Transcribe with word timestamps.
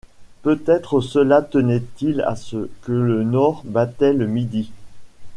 Peut-être 0.41 0.99
cela 1.01 1.43
tenait-il 1.43 2.21
à 2.21 2.35
ce 2.35 2.71
que 2.81 2.91
le 2.91 3.23
nord 3.23 3.61
battait 3.65 4.13
le 4.13 4.25
midi. 4.25 4.71